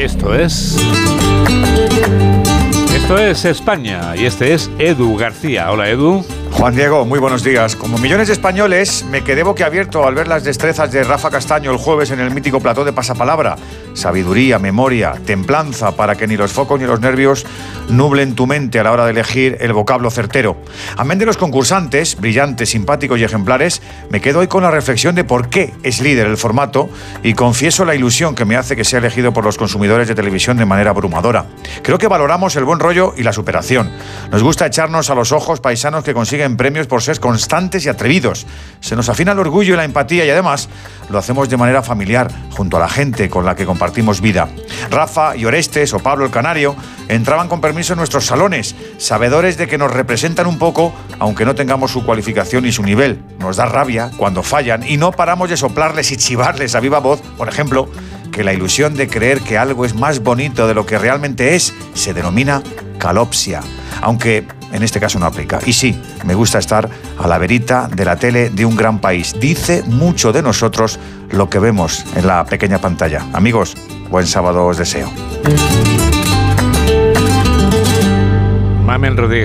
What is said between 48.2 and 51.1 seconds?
salones, sabedores de que nos representan un poco,